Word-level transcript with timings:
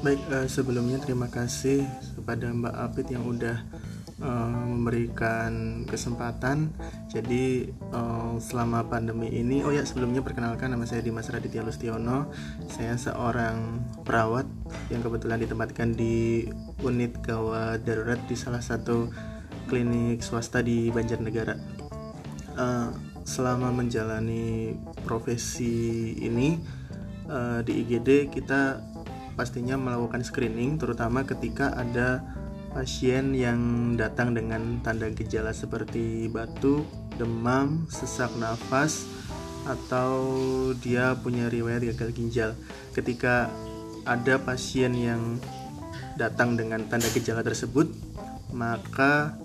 Baik, 0.00 0.16
uh, 0.32 0.48
sebelumnya 0.48 0.96
terima 0.96 1.28
kasih 1.28 1.84
kepada 2.16 2.48
Mbak 2.48 2.72
Apit 2.72 3.12
yang 3.12 3.20
udah 3.20 3.60
uh, 4.24 4.64
memberikan 4.64 5.84
kesempatan. 5.84 6.72
Jadi 7.12 7.68
uh, 7.92 8.40
selama 8.40 8.88
pandemi 8.88 9.28
ini, 9.28 9.60
oh 9.60 9.68
ya 9.68 9.84
sebelumnya 9.84 10.24
perkenalkan 10.24 10.72
nama 10.72 10.88
saya 10.88 11.04
Dimas 11.04 11.28
Raditya 11.28 11.60
Lustiono. 11.60 12.32
Saya 12.72 12.96
seorang 12.96 13.84
perawat 14.00 14.48
yang 14.88 15.04
kebetulan 15.04 15.36
ditempatkan 15.36 15.92
di 15.92 16.48
unit 16.80 17.20
gawat 17.20 17.84
darurat 17.84 18.24
di 18.24 18.40
salah 18.40 18.64
satu 18.64 19.12
klinik 19.68 20.24
swasta 20.24 20.64
di 20.64 20.88
Banjarnegara. 20.88 21.60
Uh, 22.56 22.88
selama 23.28 23.68
menjalani 23.68 24.80
profesi 25.04 26.16
ini 26.24 26.80
di 27.62 27.86
IGD 27.86 28.26
kita 28.26 28.89
pastinya 29.34 29.78
melakukan 29.78 30.22
screening 30.22 30.78
terutama 30.80 31.22
ketika 31.26 31.74
ada 31.76 32.22
pasien 32.70 33.34
yang 33.34 33.92
datang 33.98 34.34
dengan 34.34 34.78
tanda 34.80 35.10
gejala 35.10 35.50
seperti 35.50 36.30
batuk, 36.30 36.86
demam, 37.18 37.84
sesak 37.90 38.30
nafas 38.38 39.06
atau 39.66 40.14
dia 40.78 41.12
punya 41.18 41.50
riwayat 41.50 41.84
gagal 41.92 42.10
ginjal. 42.14 42.50
Ketika 42.94 43.50
ada 44.06 44.40
pasien 44.40 44.94
yang 44.96 45.36
datang 46.16 46.56
dengan 46.56 46.86
tanda 46.88 47.10
gejala 47.12 47.44
tersebut, 47.44 47.90
maka 48.54 49.36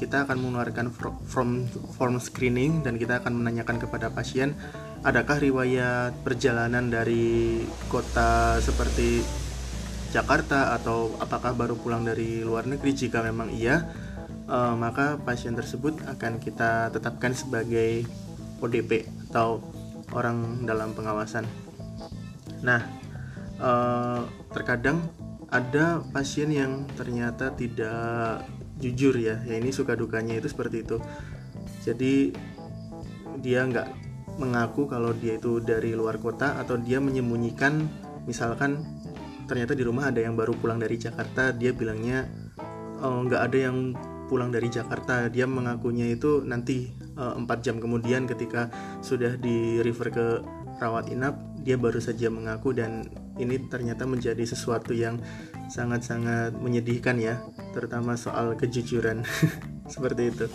kita 0.00 0.24
akan 0.24 0.40
mengeluarkan 0.40 0.88
form 1.28 1.68
form 1.92 2.16
screening 2.16 2.80
dan 2.80 2.96
kita 2.96 3.20
akan 3.20 3.44
menanyakan 3.44 3.76
kepada 3.76 4.08
pasien 4.08 4.56
adakah 5.00 5.40
riwayat 5.40 6.12
perjalanan 6.20 6.92
dari 6.92 7.64
kota 7.88 8.60
seperti 8.60 9.24
Jakarta 10.10 10.74
atau 10.76 11.14
apakah 11.22 11.54
baru 11.54 11.78
pulang 11.78 12.04
dari 12.04 12.42
luar 12.42 12.66
negeri? 12.66 12.92
Jika 12.92 13.22
memang 13.24 13.48
iya 13.54 13.86
uh, 14.50 14.74
maka 14.76 15.16
pasien 15.22 15.56
tersebut 15.56 16.02
akan 16.04 16.42
kita 16.42 16.90
tetapkan 16.92 17.32
sebagai 17.32 18.04
ODP 18.60 19.08
atau 19.30 19.62
orang 20.12 20.66
dalam 20.66 20.92
pengawasan. 20.92 21.46
Nah 22.60 22.82
uh, 23.62 24.26
terkadang 24.52 25.00
ada 25.48 26.04
pasien 26.12 26.52
yang 26.52 26.84
ternyata 26.94 27.54
tidak 27.54 28.44
jujur 28.82 29.16
ya 29.16 29.40
ya 29.46 29.56
ini 29.56 29.72
suka 29.72 29.96
dukanya 29.96 30.36
itu 30.36 30.50
seperti 30.50 30.84
itu. 30.84 30.98
Jadi 31.80 32.34
dia 33.40 33.64
nggak 33.64 34.09
mengaku 34.40 34.88
kalau 34.88 35.12
dia 35.12 35.36
itu 35.36 35.60
dari 35.60 35.92
luar 35.92 36.16
kota 36.16 36.56
atau 36.56 36.80
dia 36.80 36.96
menyembunyikan 36.98 37.84
misalkan 38.24 38.80
ternyata 39.44 39.76
di 39.76 39.84
rumah 39.84 40.08
ada 40.08 40.24
yang 40.24 40.32
baru 40.32 40.56
pulang 40.56 40.80
dari 40.80 40.96
Jakarta 40.96 41.52
dia 41.52 41.76
bilangnya 41.76 42.24
oh, 43.04 43.20
nggak 43.28 43.42
ada 43.52 43.58
yang 43.68 43.76
pulang 44.30 44.54
dari 44.54 44.70
Jakarta. 44.70 45.26
Dia 45.26 45.50
mengakunya 45.50 46.06
itu 46.06 46.46
nanti 46.46 46.94
eh, 46.94 47.34
empat 47.34 47.66
jam 47.66 47.82
kemudian 47.82 48.30
ketika 48.30 48.70
sudah 49.02 49.34
di 49.34 49.82
refer 49.82 50.14
ke 50.14 50.26
rawat 50.78 51.10
inap 51.10 51.34
dia 51.60 51.76
baru 51.76 52.00
saja 52.00 52.32
mengaku 52.32 52.72
dan 52.72 53.04
ini 53.36 53.60
ternyata 53.68 54.08
menjadi 54.08 54.40
sesuatu 54.48 54.96
yang 54.96 55.20
sangat-sangat 55.68 56.56
menyedihkan 56.56 57.20
ya 57.20 57.42
terutama 57.74 58.14
soal 58.14 58.54
kejujuran. 58.54 59.26
Seperti 59.92 60.30
itu. 60.30 60.46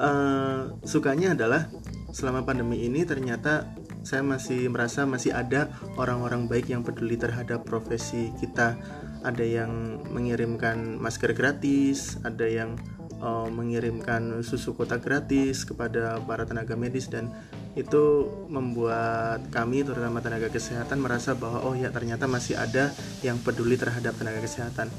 Uh, 0.00 0.80
sukanya 0.88 1.36
adalah 1.36 1.68
selama 2.12 2.44
pandemi 2.44 2.84
ini 2.84 3.08
ternyata 3.08 3.72
saya 4.04 4.20
masih 4.20 4.68
merasa 4.68 5.08
masih 5.08 5.32
ada 5.32 5.72
orang-orang 5.96 6.46
baik 6.46 6.68
yang 6.68 6.84
peduli 6.84 7.16
terhadap 7.16 7.64
profesi 7.64 8.30
kita. 8.38 8.76
Ada 9.22 9.42
yang 9.46 10.02
mengirimkan 10.10 10.98
masker 10.98 11.32
gratis, 11.32 12.18
ada 12.26 12.42
yang 12.42 12.74
uh, 13.22 13.46
mengirimkan 13.48 14.42
susu 14.42 14.74
kotak 14.74 15.06
gratis 15.06 15.62
kepada 15.62 16.18
para 16.26 16.42
tenaga 16.42 16.74
medis 16.74 17.06
dan 17.06 17.30
itu 17.78 18.28
membuat 18.52 19.48
kami 19.48 19.86
terutama 19.86 20.20
tenaga 20.20 20.52
kesehatan 20.52 21.00
merasa 21.00 21.32
bahwa 21.32 21.64
oh 21.64 21.72
ya 21.72 21.88
ternyata 21.88 22.28
masih 22.28 22.58
ada 22.58 22.92
yang 23.24 23.40
peduli 23.40 23.78
terhadap 23.78 24.12
tenaga 24.18 24.42
kesehatan. 24.42 24.90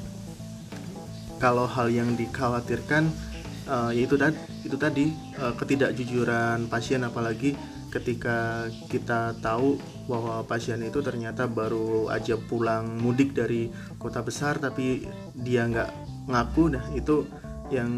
Kalau 1.38 1.68
hal 1.68 1.91
yang 1.91 2.16
dikhawatirkan 2.16 3.12
uh, 3.68 3.91
yaitu 3.91 4.16
tadi 4.19 4.38
itu 4.63 4.78
tadi 4.79 5.06
uh, 5.40 5.53
ketidakjujuran 5.56 6.68
pasien 6.68 7.03
apalagi 7.03 7.56
ketika 7.94 8.68
kita 8.90 9.38
tahu 9.38 9.78
bahwa 10.09 10.41
pasien 10.50 10.81
itu 10.81 11.00
ternyata 11.06 11.46
baru 11.46 12.09
aja 12.09 12.35
pulang 12.35 12.97
mudik 12.97 13.38
dari 13.38 13.69
kota 14.02 14.25
besar 14.25 14.57
tapi 14.57 15.06
dia 15.38 15.69
nggak 15.69 15.90
ngaku 16.25 16.73
nah 16.73 16.84
itu 16.97 17.29
yang 17.69 17.90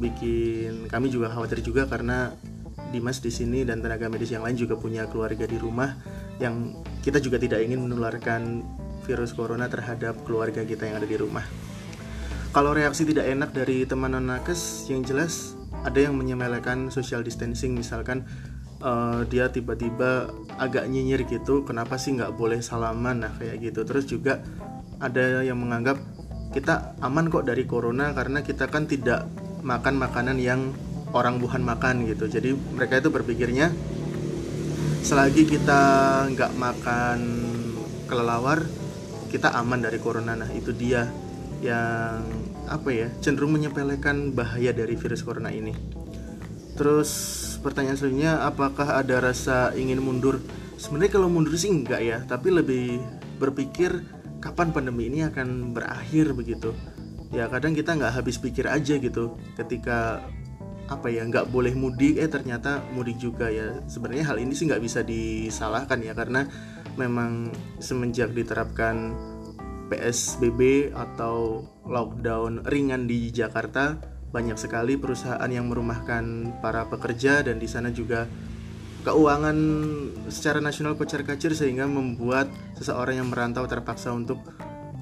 bikin 0.00 0.88
kami 0.88 1.12
juga 1.12 1.30
khawatir 1.30 1.60
juga 1.60 1.84
karena 1.86 2.32
Dimas 2.92 3.24
di 3.24 3.32
sini 3.32 3.64
dan 3.64 3.80
tenaga 3.80 4.12
medis 4.12 4.28
yang 4.28 4.44
lain 4.44 4.52
juga 4.52 4.76
punya 4.76 5.08
keluarga 5.08 5.48
di 5.48 5.56
rumah 5.56 5.96
yang 6.36 6.76
kita 7.00 7.24
juga 7.24 7.40
tidak 7.40 7.64
ingin 7.64 7.80
menularkan 7.80 8.60
virus 9.08 9.32
corona 9.32 9.64
terhadap 9.68 10.20
keluarga 10.28 10.60
kita 10.60 10.88
yang 10.88 11.00
ada 11.00 11.08
di 11.08 11.16
rumah 11.16 11.44
kalau 12.52 12.76
reaksi 12.76 13.08
tidak 13.08 13.32
enak 13.32 13.50
dari 13.56 13.88
teman 13.88 14.12
non 14.12 14.28
nakes 14.28 14.84
yang 14.92 15.00
jelas 15.00 15.56
ada 15.82 15.98
yang 15.98 16.14
menyemelekan 16.14 16.92
social 16.92 17.24
distancing. 17.24 17.72
Misalkan 17.72 18.28
uh, 18.84 19.24
dia 19.26 19.48
tiba-tiba 19.48 20.30
agak 20.60 20.86
nyinyir 20.86 21.24
gitu 21.26 21.64
kenapa 21.64 21.96
sih 21.96 22.12
nggak 22.12 22.36
boleh 22.36 22.60
salaman? 22.60 23.24
Nah 23.24 23.32
kayak 23.40 23.72
gitu. 23.72 23.88
Terus 23.88 24.04
juga 24.04 24.44
ada 25.00 25.40
yang 25.40 25.58
menganggap 25.58 25.98
kita 26.52 26.94
aman 27.00 27.32
kok 27.32 27.48
dari 27.48 27.64
corona 27.64 28.12
karena 28.12 28.44
kita 28.44 28.68
kan 28.68 28.84
tidak 28.84 29.24
makan 29.64 29.96
makanan 29.96 30.36
yang 30.36 30.76
orang 31.16 31.40
Wuhan 31.40 31.64
makan 31.64 32.04
gitu. 32.04 32.28
Jadi 32.28 32.52
mereka 32.76 33.00
itu 33.00 33.08
berpikirnya 33.08 33.72
selagi 35.02 35.48
kita 35.48 35.80
nggak 36.36 36.52
makan 36.60 37.18
kelelawar 38.06 38.60
kita 39.32 39.56
aman 39.56 39.80
dari 39.80 39.96
corona. 39.96 40.36
Nah 40.36 40.52
itu 40.52 40.76
dia 40.76 41.08
yang 41.62 42.26
apa 42.66 42.90
ya 42.90 43.08
cenderung 43.22 43.54
menyepelekan 43.54 44.34
bahaya 44.34 44.74
dari 44.74 44.98
virus 44.98 45.22
corona 45.22 45.48
ini. 45.54 45.72
Terus 46.74 47.10
pertanyaan 47.62 47.94
selanjutnya 47.94 48.42
apakah 48.42 48.98
ada 48.98 49.22
rasa 49.22 49.70
ingin 49.78 50.02
mundur? 50.02 50.42
Sebenarnya 50.74 51.14
kalau 51.14 51.30
mundur 51.30 51.54
sih 51.54 51.70
enggak 51.70 52.02
ya, 52.02 52.18
tapi 52.26 52.50
lebih 52.50 52.98
berpikir 53.38 54.02
kapan 54.42 54.74
pandemi 54.74 55.06
ini 55.06 55.22
akan 55.22 55.70
berakhir 55.70 56.34
begitu. 56.34 56.74
Ya 57.30 57.46
kadang 57.46 57.72
kita 57.72 57.94
nggak 57.94 58.12
habis 58.18 58.36
pikir 58.42 58.66
aja 58.66 58.98
gitu 58.98 59.38
ketika 59.54 60.20
apa 60.90 61.08
ya 61.08 61.24
nggak 61.24 61.48
boleh 61.48 61.72
mudik 61.72 62.20
eh 62.20 62.28
ternyata 62.28 62.84
mudik 62.92 63.16
juga 63.16 63.48
ya 63.48 63.80
sebenarnya 63.88 64.28
hal 64.28 64.36
ini 64.36 64.52
sih 64.52 64.68
nggak 64.68 64.82
bisa 64.84 65.00
disalahkan 65.00 65.96
ya 66.04 66.12
karena 66.12 66.44
memang 67.00 67.48
semenjak 67.80 68.36
diterapkan 68.36 69.16
PSBB 69.92 70.90
atau 70.96 71.68
lockdown 71.84 72.64
ringan 72.64 73.04
di 73.04 73.28
Jakarta 73.28 74.00
banyak 74.32 74.56
sekali 74.56 74.96
perusahaan 74.96 75.44
yang 75.52 75.68
merumahkan 75.68 76.56
para 76.64 76.88
pekerja 76.88 77.44
dan 77.44 77.60
di 77.60 77.68
sana 77.68 77.92
juga 77.92 78.24
keuangan 79.04 79.58
secara 80.32 80.64
nasional 80.64 80.96
kocar-kacir 80.96 81.52
sehingga 81.52 81.84
membuat 81.84 82.48
seseorang 82.80 83.20
yang 83.20 83.28
merantau 83.28 83.68
terpaksa 83.68 84.08
untuk 84.16 84.40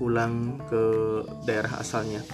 pulang 0.03 0.59
ke 0.67 0.83
daerah 1.47 1.79
asalnya. 1.79 2.27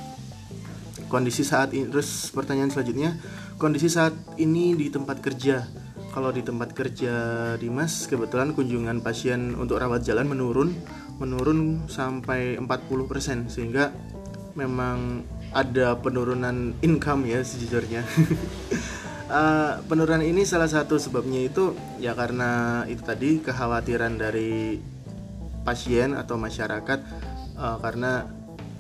Kondisi 1.13 1.45
saat 1.45 1.77
ini 1.77 1.93
terus 1.93 2.33
pertanyaan 2.33 2.73
selanjutnya, 2.73 3.21
kondisi 3.61 3.93
saat 3.93 4.17
ini 4.41 4.73
di 4.73 4.89
tempat 4.89 5.21
kerja. 5.21 5.69
Kalau 6.17 6.33
di 6.33 6.41
tempat 6.41 6.73
kerja 6.73 7.13
Dimas 7.61 8.09
kebetulan 8.09 8.57
kunjungan 8.57 9.05
pasien 9.05 9.53
untuk 9.53 9.77
rawat 9.85 10.01
jalan 10.01 10.25
menurun 10.25 10.73
menurun 11.17 11.89
sampai 11.89 12.61
40% 12.61 13.49
sehingga 13.49 13.93
memang 14.57 15.25
ada 15.53 15.97
penurunan 16.01 16.77
income 16.81 17.29
ya 17.29 17.41
sejujurnya. 17.41 18.03
uh, 19.33 19.81
penurunan 19.89 20.25
ini 20.25 20.45
salah 20.45 20.69
satu 20.69 21.01
sebabnya 21.01 21.45
itu 21.45 21.77
ya 22.01 22.13
karena 22.13 22.83
itu 22.89 23.01
tadi 23.05 23.41
kekhawatiran 23.41 24.21
dari 24.21 24.81
pasien 25.65 26.13
atau 26.15 26.37
masyarakat 26.37 27.01
uh, 27.57 27.77
karena 27.81 28.29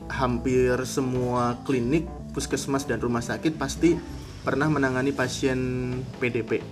hampir 0.06 0.76
semua 0.86 1.58
klinik, 1.66 2.06
puskesmas 2.30 2.86
dan 2.86 3.02
rumah 3.02 3.24
sakit 3.24 3.58
pasti 3.58 3.98
pernah 4.46 4.70
menangani 4.70 5.10
pasien 5.10 5.58
PDP. 6.22 6.62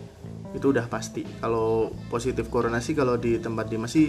Itu 0.54 0.70
udah 0.70 0.86
pasti. 0.86 1.26
Kalau 1.42 1.90
positif 2.06 2.46
corona 2.46 2.78
sih 2.78 2.94
kalau 2.94 3.18
di 3.18 3.42
tempat 3.42 3.66
di 3.66 3.74
masih 3.74 4.06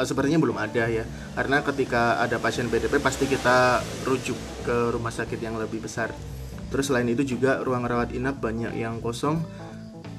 uh, 0.00 0.06
sepertinya 0.08 0.40
belum 0.40 0.56
ada 0.56 0.88
ya. 0.88 1.04
Karena 1.36 1.60
ketika 1.60 2.16
ada 2.24 2.40
pasien 2.40 2.72
PDP 2.72 2.96
pasti 2.96 3.28
kita 3.28 3.84
rujuk 4.08 4.36
ke 4.64 4.96
rumah 4.96 5.12
sakit 5.12 5.36
yang 5.36 5.60
lebih 5.60 5.84
besar. 5.84 6.08
Terus 6.72 6.88
selain 6.88 7.06
itu 7.12 7.36
juga 7.36 7.60
ruang 7.60 7.84
rawat 7.84 8.16
inap 8.16 8.40
banyak 8.40 8.72
yang 8.80 9.04
kosong. 9.04 9.44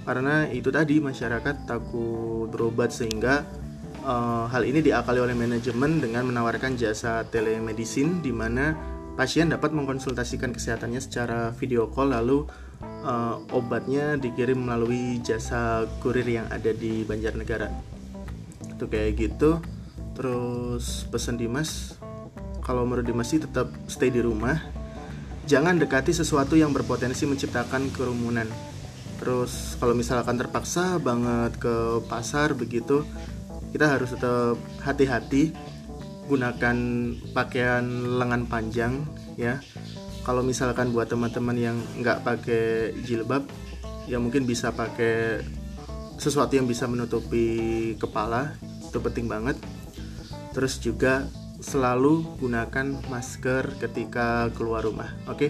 Karena 0.06 0.46
itu 0.50 0.70
tadi 0.70 1.02
masyarakat 1.02 1.66
takut 1.66 2.50
berobat 2.50 2.94
sehingga 2.94 3.46
uh, 4.06 4.50
hal 4.50 4.66
ini 4.66 4.82
diakali 4.82 5.22
oleh 5.22 5.38
manajemen 5.38 6.02
dengan 6.02 6.26
menawarkan 6.26 6.78
jasa 6.78 7.26
telemedicine 7.30 8.20
di 8.20 8.34
mana 8.34 8.74
pasien 9.14 9.54
dapat 9.54 9.70
mengkonsultasikan 9.76 10.56
kesehatannya 10.56 11.02
secara 11.04 11.54
video 11.54 11.86
call 11.94 12.18
lalu 12.18 12.50
uh, 13.06 13.38
obatnya 13.54 14.18
dikirim 14.18 14.66
melalui 14.66 15.22
jasa 15.22 15.86
kurir 16.02 16.26
yang 16.26 16.48
ada 16.50 16.74
di 16.74 17.06
Banjarnegara. 17.06 18.01
Itu 18.82 18.90
kayak 18.90 19.14
gitu. 19.14 19.62
Terus 20.18 21.06
pesan 21.14 21.38
Dimas, 21.38 22.02
kalau 22.66 22.82
menurut 22.82 23.06
Dimas 23.06 23.30
sih 23.30 23.38
tetap 23.38 23.70
stay 23.86 24.10
di 24.10 24.26
rumah. 24.26 24.58
Jangan 25.46 25.78
dekati 25.78 26.10
sesuatu 26.10 26.58
yang 26.58 26.74
berpotensi 26.74 27.30
menciptakan 27.30 27.94
kerumunan. 27.94 28.50
Terus 29.22 29.78
kalau 29.78 29.94
misalkan 29.94 30.34
terpaksa 30.34 30.98
banget 30.98 31.62
ke 31.62 32.02
pasar 32.10 32.58
begitu, 32.58 33.06
kita 33.70 33.86
harus 33.86 34.18
tetap 34.18 34.58
hati-hati 34.82 35.54
gunakan 36.26 36.78
pakaian 37.38 37.86
lengan 38.18 38.50
panjang 38.50 39.06
ya 39.38 39.62
kalau 40.24 40.42
misalkan 40.42 40.96
buat 40.96 41.12
teman-teman 41.12 41.58
yang 41.60 41.78
nggak 42.00 42.24
pakai 42.24 42.96
jilbab 43.04 43.44
ya 44.08 44.16
mungkin 44.16 44.48
bisa 44.48 44.72
pakai 44.72 45.44
sesuatu 46.22 46.54
yang 46.54 46.70
bisa 46.70 46.86
menutupi 46.86 47.98
kepala 47.98 48.54
itu 48.62 49.02
penting 49.02 49.26
banget 49.26 49.58
terus 50.54 50.78
juga 50.78 51.26
selalu 51.58 52.38
gunakan 52.38 53.02
masker 53.10 53.82
ketika 53.82 54.54
keluar 54.54 54.86
rumah 54.86 55.10
oke 55.26 55.50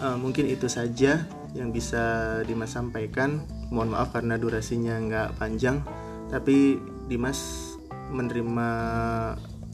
uh, 0.00 0.16
eh, 0.16 0.16
mungkin 0.16 0.48
itu 0.48 0.72
saja 0.72 1.28
yang 1.52 1.68
bisa 1.68 2.40
Dimas 2.48 2.72
sampaikan 2.72 3.44
mohon 3.68 3.92
maaf 3.92 4.16
karena 4.16 4.40
durasinya 4.40 4.96
nggak 5.04 5.36
panjang 5.36 5.84
tapi 6.32 6.80
Dimas 7.12 7.72
menerima 8.08 8.68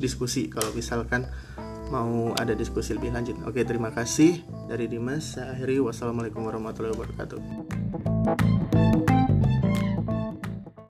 diskusi 0.03 0.51
kalau 0.51 0.75
misalkan 0.75 1.31
mau 1.93 2.33
ada 2.41 2.57
diskusi 2.57 2.97
lebih 2.97 3.13
lanjut. 3.13 3.37
Oke, 3.45 3.69
terima 3.69 3.93
kasih 3.93 4.41
dari 4.65 4.89
Dimas. 4.89 5.37
Saya 5.37 5.53
akhiri 5.53 5.85
wassalamualaikum 5.85 6.41
warahmatullahi 6.41 6.97
wabarakatuh. 6.97 7.41